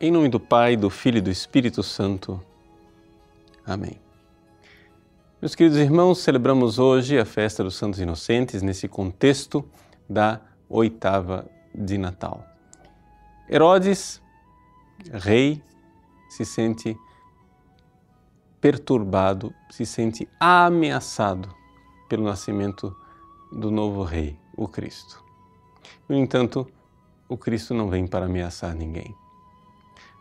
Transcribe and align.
Em 0.00 0.12
nome 0.12 0.28
do 0.28 0.38
Pai, 0.38 0.76
do 0.76 0.88
Filho 0.88 1.18
e 1.18 1.20
do 1.20 1.28
Espírito 1.28 1.82
Santo. 1.82 2.40
Amém. 3.66 4.00
Meus 5.42 5.56
queridos 5.56 5.76
irmãos, 5.76 6.20
celebramos 6.20 6.78
hoje 6.78 7.18
a 7.18 7.24
festa 7.24 7.64
dos 7.64 7.74
Santos 7.74 7.98
Inocentes 7.98 8.62
nesse 8.62 8.86
contexto 8.86 9.68
da 10.08 10.40
oitava 10.68 11.50
de 11.74 11.98
Natal. 11.98 12.46
Herodes, 13.50 14.22
rei, 15.12 15.60
se 16.30 16.44
sente 16.44 16.96
perturbado, 18.60 19.52
se 19.68 19.84
sente 19.84 20.28
ameaçado 20.38 21.52
pelo 22.08 22.22
nascimento 22.22 22.96
do 23.50 23.68
novo 23.72 24.04
rei, 24.04 24.38
o 24.56 24.68
Cristo. 24.68 25.24
No 26.08 26.14
entanto, 26.14 26.68
o 27.28 27.36
Cristo 27.36 27.74
não 27.74 27.88
vem 27.88 28.06
para 28.06 28.26
ameaçar 28.26 28.76
ninguém. 28.76 29.12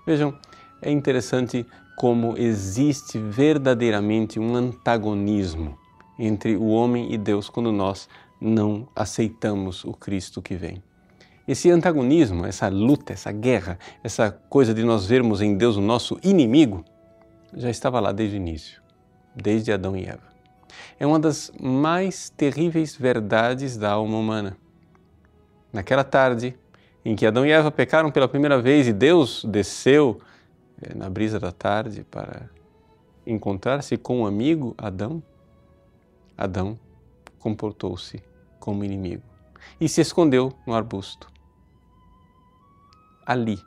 Vejam, 0.08 0.34
é 0.82 0.90
interessante 0.90 1.66
como 1.98 2.38
existe 2.38 3.20
verdadeiramente 3.20 4.40
um 4.40 4.56
antagonismo 4.56 5.78
entre 6.18 6.56
o 6.56 6.68
homem 6.68 7.14
e 7.14 7.18
Deus 7.18 7.50
quando 7.50 7.74
nós 7.74 8.08
não 8.40 8.88
aceitamos 8.96 9.84
o 9.84 9.92
Cristo 9.92 10.42
que 10.42 10.56
vem. 10.56 10.82
Esse 11.46 11.70
antagonismo, 11.70 12.46
essa 12.46 12.70
luta, 12.70 13.12
essa 13.12 13.34
guerra, 13.34 13.78
essa 14.02 14.32
coisa 14.32 14.74
de 14.74 14.82
nós 14.82 15.06
vermos 15.06 15.42
em 15.42 15.58
Deus 15.58 15.76
o 15.76 15.82
nosso 15.82 16.18
inimigo, 16.24 16.86
já 17.54 17.70
estava 17.70 18.00
lá 18.00 18.14
desde 18.14 18.38
o 18.38 18.40
início, 18.40 18.82
desde 19.36 19.74
Adão 19.74 19.94
e 19.98 20.06
Eva. 20.06 20.24
É 20.98 21.06
uma 21.06 21.20
das 21.20 21.52
mais 21.60 22.30
terríveis 22.30 22.96
verdades 22.96 23.76
da 23.76 23.92
alma 23.92 24.18
humana. 24.18 24.56
Naquela 25.74 26.06
tarde 26.06 26.56
em 27.08 27.16
que 27.16 27.26
Adão 27.26 27.46
e 27.46 27.52
Eva 27.52 27.72
pecaram 27.72 28.12
pela 28.12 28.28
primeira 28.28 28.62
vez 28.62 28.86
e 28.86 28.92
Deus 28.92 29.46
desceu 29.46 30.20
eh, 30.82 30.94
na 30.94 31.10
brisa 31.10 31.40
da 31.40 31.54
tarde 31.54 32.04
para 32.04 32.50
encontrar-se 33.26 33.96
com 33.96 34.18
o 34.18 34.24
um 34.24 34.28
amigo 34.28 34.76
Adão, 34.78 35.24
Adão 36.38 36.78
comportou-se 37.40 38.22
como 38.60 38.84
inimigo 38.84 39.24
e 39.80 39.88
se 39.88 40.02
escondeu 40.02 40.52
no 40.68 40.74
arbusto. 40.74 41.32
Ali, 43.26 43.58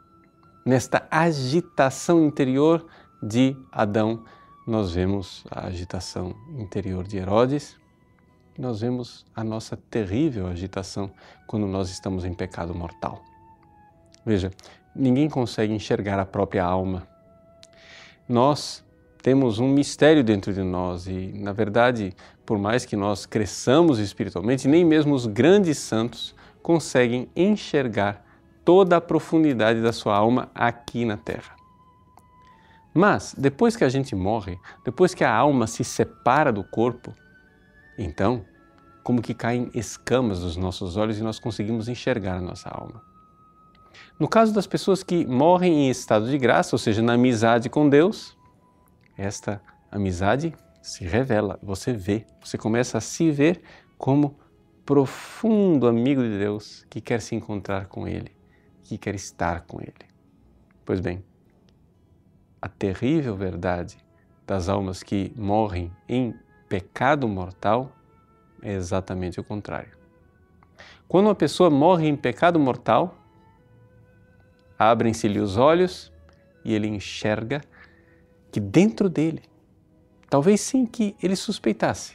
nesta 0.66 1.08
agitação 1.10 2.22
interior 2.26 2.86
de 3.22 3.56
Adão, 3.72 4.22
nós 4.66 4.92
vemos 4.92 5.46
a 5.50 5.66
agitação 5.66 6.34
interior 6.58 7.04
de 7.04 7.16
Herodes, 7.16 7.74
nós 8.58 8.82
vemos 8.82 9.24
a 9.34 9.42
nossa 9.42 9.78
terrível 9.78 10.46
agitação 10.46 11.10
quando 11.46 11.66
nós 11.66 11.88
estamos 11.88 12.26
em 12.26 12.34
pecado 12.34 12.74
mortal. 12.74 13.29
Veja, 14.24 14.50
ninguém 14.94 15.28
consegue 15.28 15.72
enxergar 15.72 16.18
a 16.18 16.26
própria 16.26 16.64
alma. 16.64 17.06
Nós 18.28 18.84
temos 19.22 19.58
um 19.58 19.68
mistério 19.68 20.24
dentro 20.24 20.52
de 20.52 20.62
nós 20.62 21.06
e, 21.06 21.32
na 21.34 21.52
verdade, 21.52 22.14
por 22.46 22.58
mais 22.58 22.84
que 22.84 22.96
nós 22.96 23.26
cresçamos 23.26 23.98
espiritualmente, 23.98 24.66
nem 24.66 24.84
mesmo 24.84 25.14
os 25.14 25.26
grandes 25.26 25.78
santos 25.78 26.34
conseguem 26.62 27.28
enxergar 27.34 28.24
toda 28.64 28.96
a 28.96 29.00
profundidade 29.00 29.82
da 29.82 29.92
sua 29.92 30.16
alma 30.16 30.50
aqui 30.54 31.04
na 31.04 31.16
Terra. 31.16 31.56
Mas, 32.92 33.34
depois 33.36 33.76
que 33.76 33.84
a 33.84 33.88
gente 33.88 34.14
morre, 34.14 34.58
depois 34.84 35.14
que 35.14 35.22
a 35.22 35.32
alma 35.32 35.66
se 35.66 35.84
separa 35.84 36.52
do 36.52 36.64
corpo, 36.64 37.14
então, 37.98 38.44
como 39.02 39.22
que 39.22 39.34
caem 39.34 39.70
escamas 39.74 40.40
dos 40.40 40.56
nossos 40.56 40.96
olhos 40.96 41.18
e 41.18 41.22
nós 41.22 41.38
conseguimos 41.38 41.88
enxergar 41.88 42.36
a 42.36 42.40
nossa 42.40 42.68
alma. 42.68 43.09
No 44.18 44.28
caso 44.28 44.52
das 44.52 44.66
pessoas 44.66 45.02
que 45.02 45.26
morrem 45.26 45.86
em 45.86 45.90
estado 45.90 46.28
de 46.28 46.38
graça, 46.38 46.74
ou 46.74 46.78
seja, 46.78 47.02
na 47.02 47.14
amizade 47.14 47.68
com 47.68 47.88
Deus, 47.88 48.36
esta 49.16 49.62
amizade 49.90 50.54
se 50.82 51.04
revela, 51.04 51.58
você 51.62 51.92
vê, 51.92 52.26
você 52.42 52.56
começa 52.56 52.98
a 52.98 53.00
se 53.00 53.30
ver 53.30 53.62
como 53.98 54.36
profundo 54.84 55.86
amigo 55.86 56.22
de 56.22 56.38
Deus 56.38 56.84
que 56.88 57.00
quer 57.00 57.20
se 57.20 57.34
encontrar 57.34 57.86
com 57.86 58.08
Ele, 58.08 58.32
que 58.82 58.98
quer 58.98 59.14
estar 59.14 59.62
com 59.62 59.80
Ele. 59.80 60.10
Pois 60.84 61.00
bem, 61.00 61.22
a 62.60 62.68
terrível 62.68 63.36
verdade 63.36 63.98
das 64.46 64.68
almas 64.68 65.02
que 65.02 65.32
morrem 65.36 65.92
em 66.08 66.34
pecado 66.68 67.28
mortal 67.28 67.92
é 68.62 68.72
exatamente 68.72 69.38
o 69.40 69.44
contrário. 69.44 69.96
Quando 71.06 71.26
uma 71.26 71.34
pessoa 71.34 71.70
morre 71.70 72.08
em 72.08 72.16
pecado 72.16 72.58
mortal, 72.58 73.19
abrem-se-lhe 74.80 75.38
os 75.38 75.58
olhos 75.58 76.10
e 76.64 76.72
ele 76.72 76.88
enxerga 76.88 77.60
que 78.50 78.58
dentro 78.58 79.10
dele, 79.10 79.42
talvez 80.30 80.62
sem 80.62 80.86
que 80.86 81.14
ele 81.22 81.36
suspeitasse, 81.36 82.14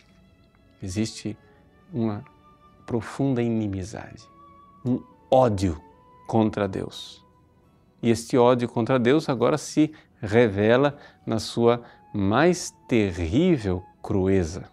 existe 0.82 1.38
uma 1.94 2.26
profunda 2.88 3.40
inimizade, 3.40 4.28
um 4.84 5.00
ódio 5.30 5.80
contra 6.28 6.68
Deus. 6.68 7.24
E 8.02 8.10
este 8.10 8.36
ódio 8.36 8.68
contra 8.68 8.98
Deus 8.98 9.30
agora 9.30 9.60
se 9.60 9.94
revela 10.20 10.98
na 11.24 11.38
sua 11.38 11.84
mais 12.12 12.74
terrível 12.88 13.84
crueza. 14.02 14.64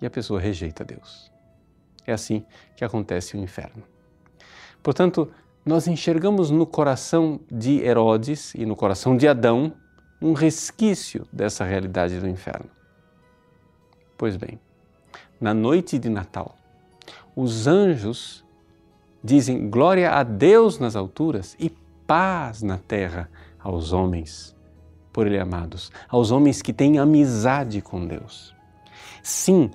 E 0.00 0.06
a 0.06 0.10
pessoa 0.10 0.40
rejeita 0.40 0.84
Deus. 0.84 1.30
É 2.06 2.14
assim 2.14 2.46
que 2.76 2.84
acontece 2.84 3.36
o 3.36 3.40
inferno. 3.40 3.82
Portanto, 4.82 5.30
nós 5.64 5.86
enxergamos 5.86 6.50
no 6.50 6.66
coração 6.66 7.40
de 7.50 7.80
Herodes 7.80 8.54
e 8.54 8.66
no 8.66 8.76
coração 8.76 9.16
de 9.16 9.26
Adão 9.26 9.72
um 10.20 10.32
resquício 10.32 11.26
dessa 11.32 11.64
realidade 11.64 12.18
do 12.20 12.28
inferno. 12.28 12.70
Pois 14.16 14.36
bem, 14.36 14.58
na 15.40 15.52
noite 15.52 15.98
de 15.98 16.08
Natal, 16.08 16.54
os 17.34 17.66
anjos 17.66 18.44
dizem 19.22 19.68
glória 19.70 20.12
a 20.12 20.22
Deus 20.22 20.78
nas 20.78 20.94
alturas 20.94 21.56
e 21.58 21.70
paz 22.06 22.62
na 22.62 22.78
terra 22.78 23.30
aos 23.58 23.92
homens 23.92 24.54
por 25.14 25.28
Ele 25.28 25.38
amados, 25.38 25.92
aos 26.08 26.32
homens 26.32 26.60
que 26.60 26.72
têm 26.72 26.98
amizade 26.98 27.80
com 27.80 28.04
Deus. 28.04 28.52
Sim, 29.22 29.70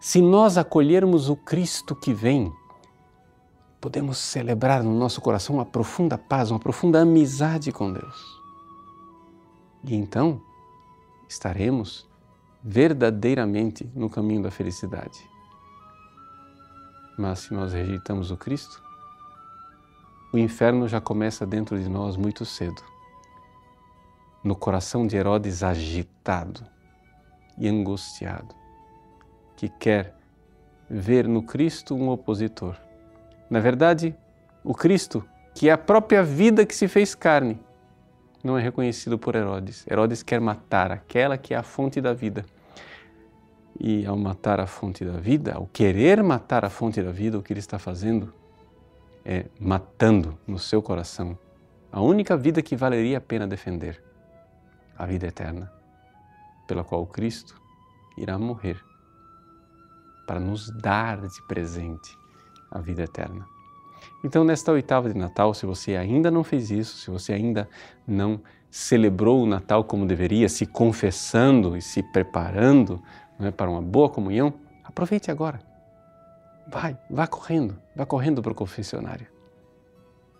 se 0.00 0.20
nós 0.20 0.58
acolhermos 0.58 1.28
o 1.28 1.36
Cristo 1.36 1.94
que 1.94 2.12
vem, 2.12 2.52
podemos 3.80 4.18
celebrar 4.18 4.82
no 4.82 4.96
nosso 4.96 5.20
coração 5.20 5.56
uma 5.56 5.64
profunda 5.64 6.18
paz, 6.18 6.50
uma 6.50 6.60
profunda 6.60 7.00
amizade 7.00 7.72
com 7.72 7.92
Deus. 7.92 8.40
E 9.84 9.94
então 9.94 10.40
estaremos 11.28 12.08
verdadeiramente 12.62 13.90
no 13.94 14.10
caminho 14.10 14.42
da 14.42 14.50
felicidade. 14.50 15.28
Mas 17.16 17.40
se 17.40 17.54
nós 17.54 17.72
rejeitamos 17.72 18.30
o 18.30 18.36
Cristo, 18.36 18.82
o 20.32 20.38
inferno 20.38 20.86
já 20.86 21.00
começa 21.00 21.46
dentro 21.46 21.78
de 21.78 21.88
nós 21.88 22.16
muito 22.16 22.44
cedo 22.44 22.82
no 24.42 24.56
coração 24.56 25.06
de 25.06 25.16
Herodes 25.16 25.62
agitado 25.62 26.64
e 27.58 27.68
angustiado, 27.68 28.54
que 29.56 29.68
quer 29.68 30.16
ver 30.88 31.28
no 31.28 31.42
Cristo 31.42 31.94
um 31.94 32.08
opositor. 32.08 32.74
Na 33.50 33.58
verdade, 33.58 34.14
o 34.62 34.72
Cristo, 34.72 35.24
que 35.54 35.68
é 35.68 35.72
a 35.72 35.78
própria 35.78 36.22
vida 36.22 36.64
que 36.64 36.74
se 36.74 36.86
fez 36.86 37.16
carne, 37.16 37.60
não 38.44 38.56
é 38.56 38.62
reconhecido 38.62 39.18
por 39.18 39.34
Herodes. 39.34 39.84
Herodes 39.90 40.22
quer 40.22 40.40
matar 40.40 40.92
aquela 40.92 41.36
que 41.36 41.52
é 41.52 41.56
a 41.56 41.62
fonte 41.62 42.00
da 42.00 42.14
vida. 42.14 42.46
E 43.78 44.06
ao 44.06 44.16
matar 44.16 44.60
a 44.60 44.66
fonte 44.66 45.04
da 45.04 45.18
vida, 45.18 45.54
ao 45.54 45.66
querer 45.66 46.22
matar 46.22 46.64
a 46.64 46.70
fonte 46.70 47.02
da 47.02 47.10
vida, 47.10 47.38
o 47.38 47.42
que 47.42 47.52
ele 47.52 47.60
está 47.60 47.78
fazendo 47.78 48.32
é 49.24 49.46
matando 49.58 50.38
no 50.46 50.58
seu 50.58 50.80
coração 50.80 51.36
a 51.92 52.00
única 52.00 52.36
vida 52.36 52.62
que 52.62 52.76
valeria 52.76 53.18
a 53.18 53.20
pena 53.20 53.46
defender 53.46 54.02
a 54.96 55.04
vida 55.04 55.26
eterna, 55.26 55.72
pela 56.66 56.84
qual 56.84 57.04
Cristo 57.06 57.60
irá 58.16 58.38
morrer 58.38 58.80
para 60.26 60.38
nos 60.38 60.70
dar 60.70 61.26
de 61.26 61.42
presente 61.48 62.19
a 62.70 62.78
vida 62.78 63.02
eterna. 63.02 63.46
Então, 64.24 64.44
nesta 64.44 64.72
oitava 64.72 65.10
de 65.10 65.18
Natal, 65.18 65.54
se 65.54 65.66
você 65.66 65.96
ainda 65.96 66.30
não 66.30 66.44
fez 66.44 66.70
isso, 66.70 66.98
se 66.98 67.10
você 67.10 67.32
ainda 67.32 67.68
não 68.06 68.40
celebrou 68.70 69.42
o 69.42 69.46
Natal 69.46 69.82
como 69.84 70.06
deveria, 70.06 70.48
se 70.48 70.66
confessando 70.66 71.76
e 71.76 71.82
se 71.82 72.02
preparando 72.02 73.02
é, 73.38 73.50
para 73.50 73.70
uma 73.70 73.82
boa 73.82 74.08
comunhão, 74.08 74.54
aproveite 74.84 75.30
agora. 75.30 75.60
Vai, 76.68 76.96
vá 77.10 77.26
correndo, 77.26 77.76
vá 77.96 78.06
correndo 78.06 78.42
para 78.42 78.52
o 78.52 78.54
confessionário. 78.54 79.26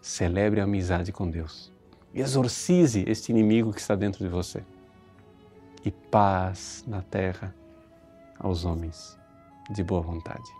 Celebre 0.01 0.61
a 0.61 0.65
amizade 0.65 1.11
com 1.11 1.29
Deus 1.29 1.73
exorcize 2.15 3.05
este 3.07 3.31
inimigo 3.31 3.73
que 3.73 3.81
está 3.81 3.95
dentro 3.95 4.25
de 4.25 4.29
você. 4.29 4.63
E 5.85 5.91
paz 5.91 6.85
na 6.87 7.03
terra 7.03 7.55
aos 8.39 8.65
homens 8.65 9.19
de 9.71 9.83
boa 9.83 10.03
vontade. 10.03 10.60